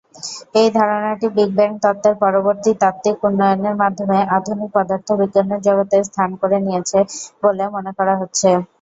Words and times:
এই 0.55 0.67
ধারণাটি 0.75 1.27
big 1.35 1.49
bang 1.57 1.71
তত্ত্বের 1.83 2.15
পরবর্তী 2.23 2.71
তাত্ত্বিক 2.81 3.17
উন্নয়নের 3.27 3.75
মাধ্যমে 3.81 4.17
আধুনিক 4.37 4.69
পদার্থবিজ্ঞানের 4.75 5.59
জগতে 5.67 5.97
স্থান 6.07 6.29
করে 6.41 6.57
নিয়েছে 6.65 6.99
বলে 7.43 7.63
মনে 7.75 7.91
করা 7.97 8.13
হচ্ছে। 8.21 8.49